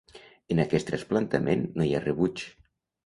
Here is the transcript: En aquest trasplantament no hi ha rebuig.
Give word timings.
En 0.53 0.61
aquest 0.63 0.87
trasplantament 0.89 1.63
no 1.77 1.89
hi 1.89 1.93
ha 1.95 2.01
rebuig. 2.07 2.47